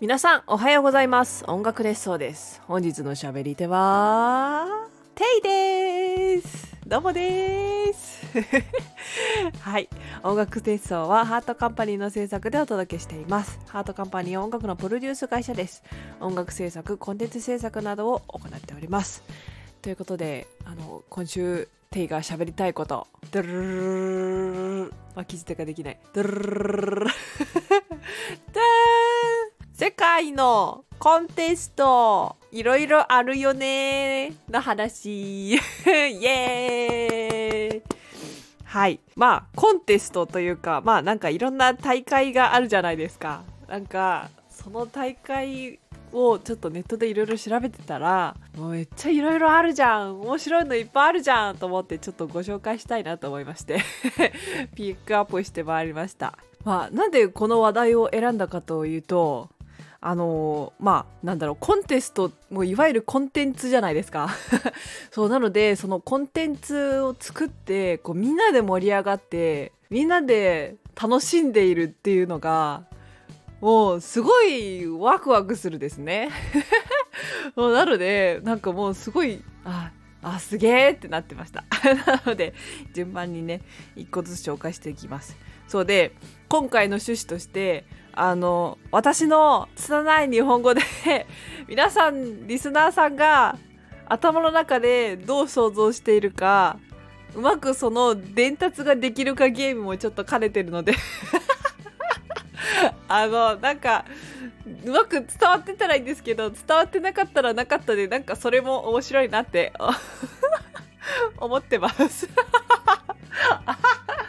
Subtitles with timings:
[0.00, 1.44] 皆さんおはようございます。
[1.46, 2.62] 音楽列奏です。
[2.66, 4.66] 本日のしゃべり手は
[5.14, 6.74] テイです。
[6.86, 8.24] どうもです。
[9.60, 9.90] はい。
[10.22, 13.58] 音楽列奏はハートカンパニーの制作でお届けしています。
[13.66, 15.82] ハートカンパニーは音楽のプロデュース会社です。
[16.18, 19.22] 音楽制作コンテンツ制作などを行っております。
[19.82, 28.69] ということであの今週テイが喋りたいことドゥルルルルあ記事とかできないドゥルルルルルダーン
[29.80, 35.54] 世界のコンテストいろいろあるよねの話。
[35.56, 35.56] イ
[36.26, 37.82] エーイ。
[38.64, 39.00] はい。
[39.16, 43.42] まあコンテストというかまあなんかいろんな大会があるじゃないですか。
[43.68, 45.78] なんかその大会
[46.12, 50.20] をちょっとネットでいろいろ調べてたらもうめっちゃいろいろあるじゃん。
[50.20, 53.80] 面白いのいっぱいあるじゃんと思ってちょっとご紹介したいなと思いまして。
[54.76, 56.36] ピックアップしてまいりました。
[56.66, 59.48] まあなんでこの話題を選んだかというと
[60.02, 64.30] あのー、まあなんだろうコンテストもいわゆるコンテンツじゃないですか。
[65.12, 72.84] そうなのでそのコンテンツを作ってこうみんなで盛り上がってみんなで楽しんでいるっていうのが
[73.60, 76.30] もうすごいワクワクするですね。
[77.54, 81.64] もうなのでなんかもうすごいああすげえってなってました。
[82.06, 82.54] なので
[82.94, 83.60] 順番にね
[83.96, 85.36] 一個ずつ紹介していきます。
[85.68, 86.12] そうで
[86.48, 90.80] 今回の趣旨としてあの私の拙い日本語で
[91.68, 93.56] 皆さんリスナーさんが
[94.06, 96.78] 頭の中でどう想像しているか
[97.34, 100.94] うまくその伝達ができるかゲームもちょっと兼ねてるので。
[103.08, 104.04] あのなんか
[104.84, 109.72] うまく伝わってたらいいんですけど伝わってなかったらなかったでなんかそれも面白いなって
[111.36, 112.28] 思ってます。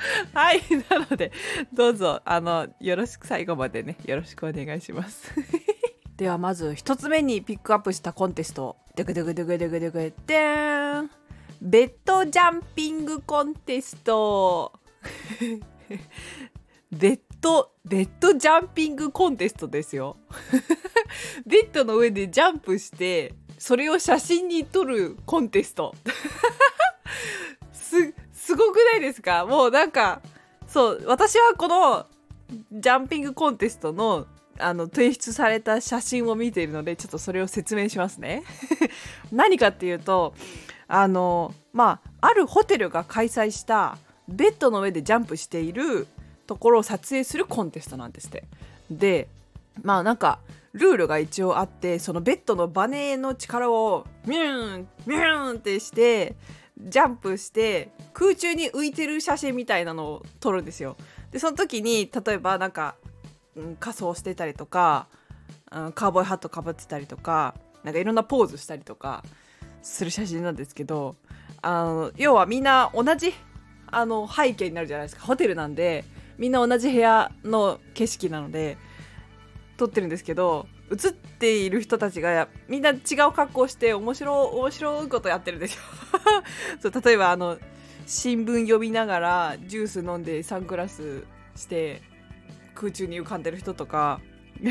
[0.32, 0.62] はい。
[0.88, 1.32] なので、
[1.72, 5.32] どうぞ、あの、よろしく最後までね、よろしくお願いします。
[6.16, 8.76] では、まず一つ目にピックアップしたコンテスト。
[8.96, 11.10] ドクドクドクドクドクでーん。
[11.60, 14.72] ベッドジャンピングコンテスト。
[16.90, 20.16] ベッド、ベッドジャンピングコンテストですよ。
[21.46, 25.94] ベッドの上でジャンプして、それを写真に撮るコンテスト。
[28.60, 29.46] す、ごくないですか？
[29.46, 30.20] もうなんか、
[30.66, 32.06] そう、私はこの
[32.72, 34.26] ジャンピングコンテストの
[34.58, 38.42] あの提出された写真を見ているのでちょっとそれを説明しますね。
[39.32, 40.34] 何かっていうと
[40.86, 43.96] あのまああるホテルが開催した
[44.28, 46.06] ベッドの上でジャンプしている
[46.46, 48.44] ところを撮影するコンテストなんですって。
[48.90, 49.28] で
[49.82, 50.40] まあなんか
[50.72, 56.36] ルールが一応あってそのベッドのバネの力をミューンミューンってして
[56.88, 60.96] ジャンプして空中に浮いてる写真みたいなのを撮るんですよ。
[61.30, 62.96] でその時に例えばなんか、
[63.56, 65.06] うん、仮装してたりとか、
[65.70, 67.54] うん、カーボーイハットかぶってたりとか
[67.84, 69.24] なんかいろんなポーズしたりとか
[69.82, 71.16] する写真なんですけど
[71.62, 73.32] あの要はみんな同じ
[73.86, 76.04] あの背景になるじゃないですかホテルなんで
[76.38, 78.78] みんな同じ部屋の景色なので
[79.76, 82.94] 撮ってるんですけど映っている人たちがみんな違
[83.28, 85.82] う格好して面白面白いことやってるですよ
[86.82, 87.58] そう例えばあの
[88.06, 91.24] 新聞読みながらジュース飲んでサングラス
[91.54, 92.02] して
[92.74, 94.20] 空中に浮かんでる人とか。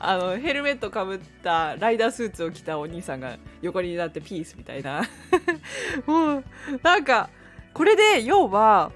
[0.00, 5.02] あのヘルメットかぶったライダースーツを着たお兄さんが横になってピースみたいな。
[6.06, 6.44] もう
[6.82, 7.30] なんか
[7.72, 8.92] これで要は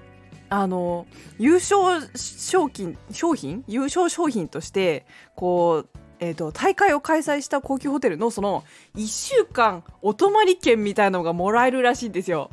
[0.55, 1.07] あの
[1.39, 3.63] 優勝賞金商品？
[3.67, 8.63] 優勝商品としてこうえーと、大会を開催した高級ホテルのその
[8.95, 12.49] 1週間お泊まり券みたいなのがもらえるらしいんですよ。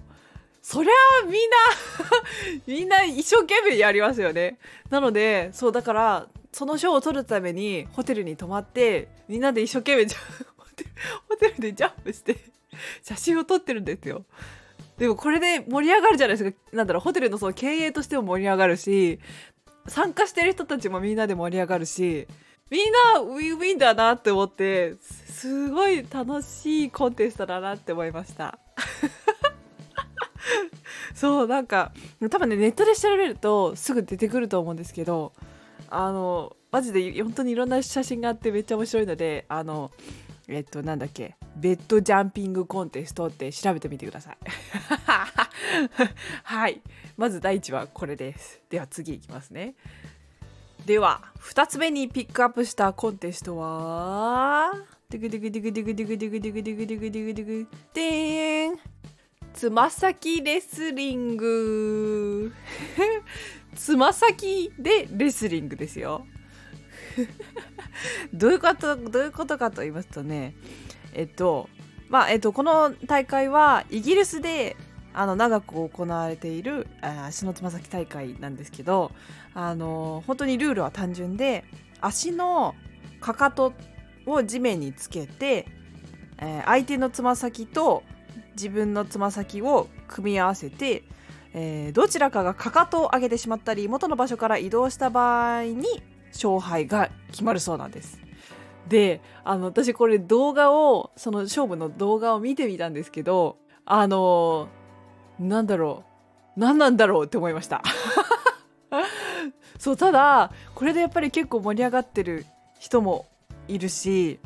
[0.62, 1.56] そりゃあみんな
[2.66, 4.58] みんな一生懸命やりますよね。
[4.88, 10.06] なのでそうだからその賞を取るためにホテルに泊まってみんなで一生懸命
[11.28, 12.38] ホテルでジャンプして
[13.02, 14.24] 写真を撮ってるんですよ。
[15.00, 16.58] でもこれで盛り上がるじゃないですか。
[16.74, 19.18] なんだろうホテルのその経営としても盛り上がるし
[19.86, 22.28] 参加してる人たちもみんなで盛り上がるし
[22.68, 28.58] みんなウィンウィンだなって思ってすごい楽しいコンテストだなって思いました。
[31.16, 31.92] そうなんか
[32.30, 35.32] 多分ねネットで調べるとすぐ出てくると思うんですけど
[35.88, 39.90] あのマジで本当にいろんな写真があってめっちゃ面白いのであの
[40.50, 41.36] えっとなんだっけ？
[41.56, 44.38] ベッドジャンピングコンテストって調べてみてください。
[46.44, 46.82] はい。
[47.16, 48.60] まず第一はこれです。
[48.68, 49.74] では次いきますね。
[50.86, 54.72] では2つ目にピックアップしたコンテストは
[55.10, 58.78] デグデグデグデグデグデグデグデグデグデグデグでーん
[59.52, 62.52] つま先レスリング
[63.74, 66.26] つま先でレスリングですよ
[68.32, 70.54] どういうことどういうことかと言いますとね
[71.14, 71.68] えっと
[72.08, 74.76] まあえっとこの大会はイギリスで
[75.12, 79.12] あの長く行われている足のつま先大会なんですけど
[79.54, 81.64] あの本当にルールは単純で
[82.00, 82.74] 足の
[83.20, 83.72] かかと
[84.26, 85.66] を地面につけて、
[86.38, 88.02] えー、相手のつま先と
[88.54, 91.02] 自分のつま先を組み合わせて、
[91.54, 98.18] えー、どちらかがかかとを上げてしまったり元の場所から移動した場合に勝敗が決まるそうなんです。
[98.88, 104.68] であの私これ動画をその勝負の動画を見てみたんですけどあの
[105.38, 106.04] なんだろ
[106.56, 107.82] う何なんだろうって思いました
[109.78, 112.46] そうただこれでやっぱり結構盛り上がってる
[112.80, 113.26] 人も
[113.68, 114.40] いるし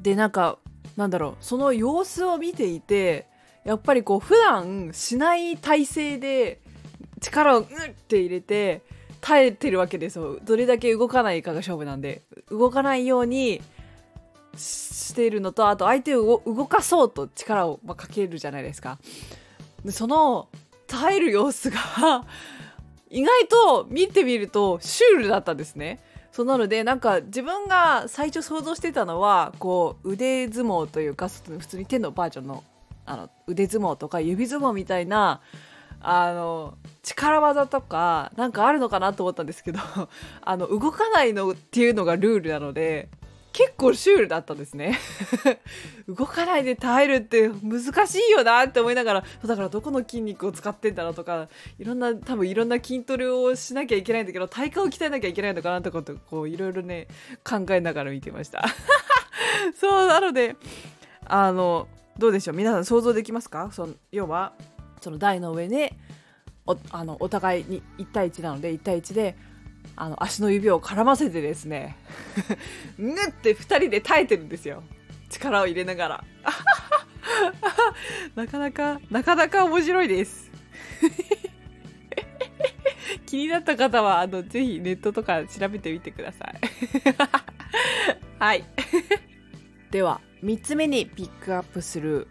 [0.00, 0.58] でなんか
[0.96, 3.26] なんだろうその様子を見ていて
[3.64, 6.60] やっぱりこう普段しない体勢で
[7.20, 7.66] 力をうっ
[8.08, 8.82] て入れて
[9.22, 10.38] 耐えてるわけですよ。
[10.42, 12.22] どれだけ動かないかが勝負なんで。
[12.50, 13.62] 動かないように
[14.56, 18.98] しているのとあと相手を動かそうと力をかけるじゃないですか。
[19.84, 20.48] でその
[20.88, 22.24] 耐える様子が
[23.10, 26.02] 意外と見てみるとシュールだったんですね。
[26.32, 32.64] そうなのでなんか自分が最初想像してたのはこう腕相撲というか普通に手のバージョンの
[33.04, 35.40] あの腕相撲とか指相撲みたいな
[36.00, 39.80] あの力技とかなんかあるのかなと思ったんですけど
[40.42, 43.08] あの動かないのっていうのがルールなので
[43.52, 44.98] 結構シュールだったんですね。
[46.08, 57.08] 動かないで耐えるって難しいよなって思いながらだからどこの筋肉を使ってんだろうとかいろんな多分いろんな筋トレをしなきゃいけないんだけど体幹を鍛えなきゃいけないのかなとかとこういろいろね
[57.44, 58.64] 考えながら見てました。
[59.78, 60.56] そうなので
[61.26, 62.56] あのどうでしょう？
[62.56, 63.68] 皆さん想像できますか？
[63.72, 64.52] その要は
[65.02, 65.92] その台の上で
[66.66, 69.36] おあのお互いに1対1なので1対1で
[69.96, 71.96] あの足の指を絡ませてですね
[72.98, 74.82] ぬって2人で耐えてるんですよ。
[75.28, 76.24] 力を入れながら。
[78.34, 80.50] なかなかなかなか面白いです。
[83.26, 86.60] 気になった方はあのぜひネットとか調べてみてください。
[88.38, 88.64] はい。
[89.90, 92.28] では3つ目にピックアップする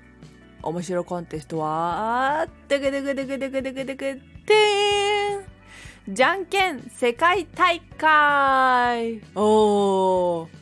[0.64, 10.62] 面白コンテストは、てくてくてくてくてくてくてーんじゃんけん世界大会おー。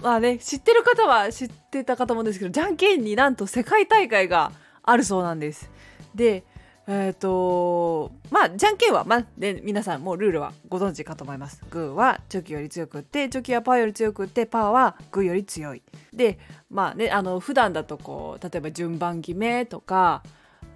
[0.00, 4.52] まあね、知ってる方は知ってた方もですけど、じゃんけんになんと世界大会が
[4.82, 5.70] あるそうなんです。
[6.14, 6.44] で、
[6.86, 11.62] えっ、ー、とまあじゃんけんは、まあね、皆さんもうルールはご存知かと思います。
[11.70, 15.82] グーはチョキより強くってチョキはパーより強くってパーはグーより強い。
[16.12, 16.38] で
[16.70, 20.22] まあねあの普段だとこう例えば順番決めとか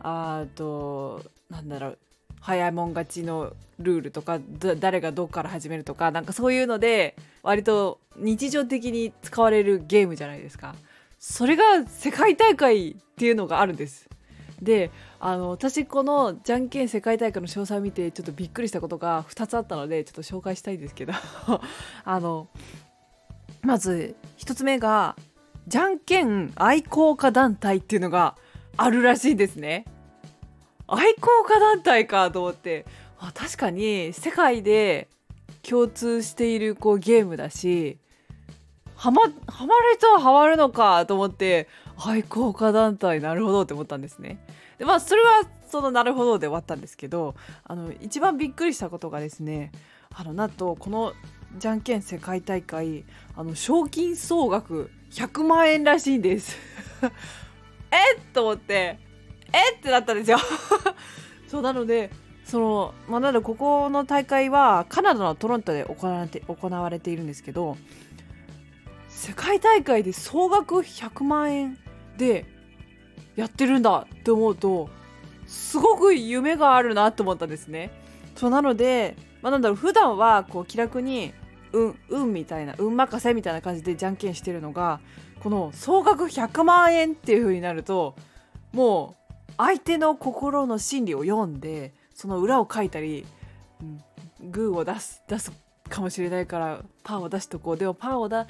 [0.00, 1.98] あとなんだろう
[2.40, 4.38] 早いもん勝ちのルールとか
[4.78, 10.76] 誰がどこから始めるとかなんかそういうので割と日常的に使われるゲームじゃないですか。
[11.18, 14.08] それが世界大会っていうのがあるんです。
[14.62, 21.12] であの私このじゃんけん世界大会の詳細を見てちょっとびっくりしたことが2つあったのでちょっと紹介したいんですけど
[22.04, 22.48] あの
[23.62, 25.16] まず1つ目が
[25.66, 28.36] じゃんけん愛好家団体っていうのが
[28.76, 29.86] あるらしいですね。
[30.86, 32.86] 愛好家団体かと思って
[33.18, 35.08] あ確かに世界で
[35.68, 37.98] 共通しているこうゲームだし
[38.94, 44.38] ハマハマる人はハマるのかと思って愛好家団体なるほどって思ったんですね。
[44.78, 49.72] でまあそれはそのなるほどで終わったんですけどあの一番びっくりしたことがですね
[50.14, 51.12] あのなんとこの
[51.58, 53.04] じゃんけん世界大会
[53.34, 56.56] あの賞金総額100万円らしいんです。
[57.90, 58.98] えっと思って
[59.52, 60.38] えってなったんですよ。
[61.48, 62.10] そうなので
[62.44, 67.76] そのまあ、なのでここの大会はカナダのトロントで行われて行われているんですけど
[69.08, 71.78] 世界大会で総額100万円
[72.16, 72.46] で
[73.36, 74.88] やってるんだって思うと
[75.46, 77.90] すごく夢があるなって思ったんですね。
[78.34, 81.32] そうなので、まあ、なんだろう普段はこう気楽に
[81.72, 85.00] 運運みたいな運任せみたいな感じでじゃんけんしてるのが
[85.40, 88.16] この総額100万円っていう風になると
[88.72, 89.14] も
[89.48, 93.26] う相手の心の心理を読んでその裏を書いたり、
[94.40, 95.52] うん、グーを出す出す
[95.88, 98.46] かもしれないからパーを出しとこうでもパーを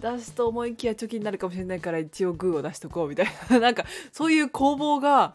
[0.00, 5.34] 出すと思いきや貯金になるかもしれないから一応グーを出しとこうみたいななんかそういう攻防が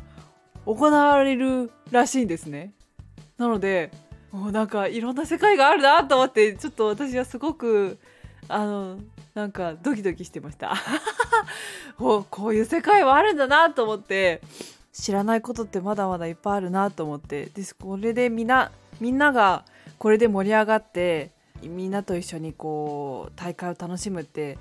[0.65, 2.73] 行われるらしいんですね。
[3.37, 3.91] なので
[4.31, 7.99] もうなんかいろんな世界があるなと思ってちょっと私はすごく
[8.47, 8.99] あの
[9.33, 10.75] なんかドキドキしてました
[11.97, 14.41] こういう世界はあるんだなと思って
[14.91, 19.65] 知らないことってまだまだいっぱいあるなと思ってですこれでみんなみんなが
[19.97, 21.31] これで盛り上がって
[21.63, 24.57] みんなと一緒にこう大会を楽しむって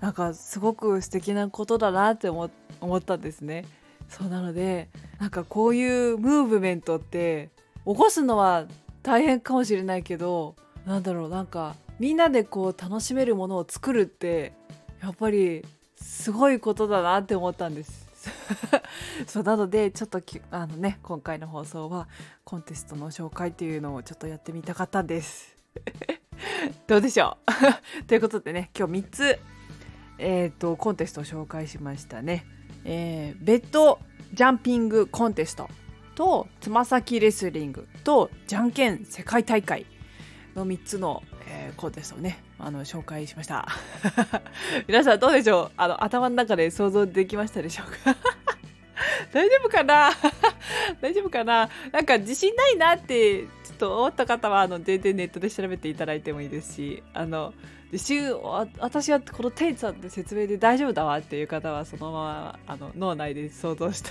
[0.00, 3.64] なんかすごく素敵なことだなって思ったんですね。
[4.08, 4.88] そうなので
[5.20, 7.50] なんかこういうムーブメントって
[7.86, 8.66] 起こすのは
[9.02, 14.52] 大変かもしれないけどなんだろうなんかみんなでこう楽しめるものを作るって
[15.02, 15.64] やっぱり
[15.96, 18.02] すごいことだなって思ったんです。
[19.26, 20.20] そうなのでちょっと
[20.50, 22.08] あのね今回の放送は
[22.44, 25.56] コンテストの紹介っていうのをちょっとやってみたかったんです。
[26.86, 27.38] どうでしょ
[28.02, 28.04] う？
[28.06, 29.38] ということでね今日3つ
[30.18, 32.46] え、ー、とコンテストを紹介しましたね。
[32.84, 33.98] えー、ベッド
[34.32, 35.68] ジャンピングコンテスト
[36.14, 39.86] とつま先レスリングとじゃんけん世界大会
[40.54, 43.66] の3つの、えー、コンテストをねあの紹介しました。
[44.86, 45.72] 皆さんどうでしょう？
[45.76, 48.16] あの頭の中で想像できましたでしょうか？
[49.32, 50.10] 大丈夫かな？
[51.00, 51.68] 大丈夫かな？
[51.90, 53.46] なんか自信ないなって
[53.78, 57.52] と思った方はあの全然ネットで調べていただいてもいいですしあの
[58.78, 64.10] 私はこのテイさんで説明で大丈夫だわっていう方はそのままあの脳内で想像した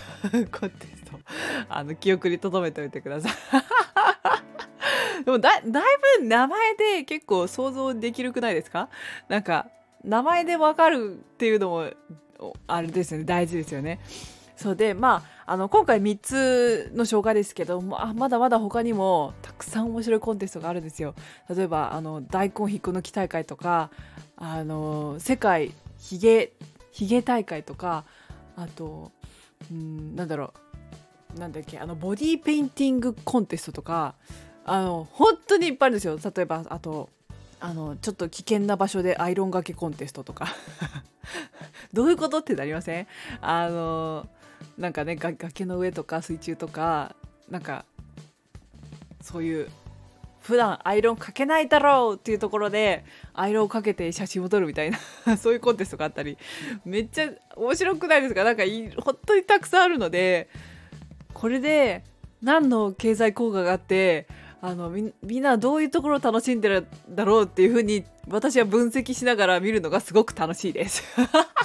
[0.60, 1.20] コンテスト
[1.68, 3.32] あの記憶に留めておいてください。
[5.26, 5.84] でもだだい
[6.20, 8.90] ぶ名前で結構想像できるくないですか？
[9.30, 9.68] なんか
[10.04, 11.90] 名前でわかるっていうのも
[12.68, 13.26] あれですよね。
[13.26, 14.00] 大事ですよね。
[14.62, 21.16] そうでまああの今回3つの紹介ですけどままだまだ他にもたくさん面白いコンテストがあるんですよ。
[21.50, 23.90] 例えばあの大根引っこ抜き大会とか
[24.38, 26.54] あの世界ひげ
[26.92, 28.06] ひげ大会とか
[28.56, 29.12] あと
[29.72, 30.54] うんなんだろ
[31.36, 34.14] うなんだっけあのボディーペインティングコンテストとか
[34.64, 36.20] あの本当にいっぱいあるんですよ。
[36.24, 37.10] 例えばあと
[37.60, 40.48] あのちょっと危険な場所でアイロンがけコンテストとか。
[41.94, 42.40] どういうこと？
[42.40, 43.08] ってなりません？
[43.42, 44.28] あの
[44.78, 47.16] なんかね崖の上とか水中とか
[47.50, 47.86] なんか
[49.22, 49.70] そういう
[50.40, 54.98] 普段アイロンかけないだろうっていうところでアイロンかけて写真を撮るみたいな
[55.38, 56.38] そういうコンテストがあったり
[56.84, 58.44] めっちゃ面白くないですか？
[58.44, 58.64] なんか
[59.04, 60.50] 本当にたくさんあるので
[61.34, 62.04] これで
[62.42, 64.26] 何の経済効果があって
[64.64, 71.04] あのみみんなどういうところを楽しんでるだろうっていうふうに私は分析しながら見るのがすごく楽しいです。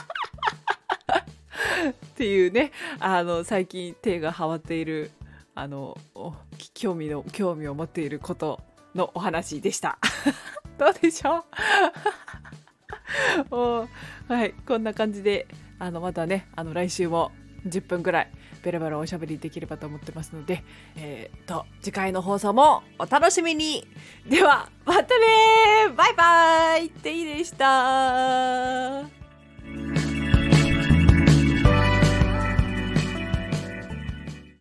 [2.16, 5.10] っていうねあの最近手がはまっている
[5.54, 5.98] あの
[6.72, 8.58] 興味の興味を持っていること
[8.94, 9.98] のお話でした。
[10.78, 11.44] どうでしょ
[13.50, 13.88] う？
[14.32, 15.46] はいこんな感じで
[15.78, 17.32] あのまたねあの来週も
[17.66, 18.30] 10分ぐらい
[18.62, 20.64] ベラベラおしゃべりできればと思ってますので、
[20.96, 23.86] えー、と次回の放送もお楽しみに。
[24.26, 26.88] ではまたねバイバイ。
[26.88, 29.15] テイでした。